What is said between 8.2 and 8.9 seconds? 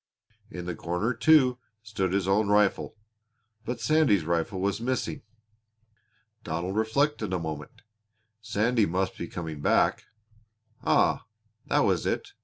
Sandy